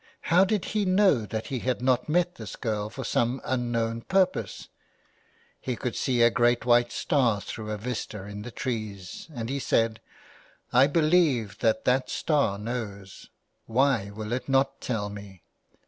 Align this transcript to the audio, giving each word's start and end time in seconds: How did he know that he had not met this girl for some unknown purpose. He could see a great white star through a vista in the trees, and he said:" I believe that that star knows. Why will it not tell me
How 0.33 0.43
did 0.43 0.65
he 0.73 0.83
know 0.83 1.27
that 1.27 1.45
he 1.53 1.59
had 1.59 1.79
not 1.79 2.09
met 2.09 2.33
this 2.33 2.55
girl 2.55 2.89
for 2.89 3.03
some 3.03 3.39
unknown 3.45 4.01
purpose. 4.01 4.67
He 5.59 5.75
could 5.75 5.95
see 5.95 6.23
a 6.23 6.31
great 6.31 6.65
white 6.65 6.91
star 6.91 7.39
through 7.39 7.69
a 7.69 7.77
vista 7.77 8.23
in 8.23 8.41
the 8.41 8.49
trees, 8.49 9.29
and 9.35 9.47
he 9.47 9.59
said:" 9.59 10.01
I 10.73 10.87
believe 10.87 11.59
that 11.59 11.85
that 11.85 12.09
star 12.09 12.57
knows. 12.57 13.29
Why 13.67 14.09
will 14.09 14.31
it 14.33 14.49
not 14.49 14.81
tell 14.81 15.11
me 15.11 15.43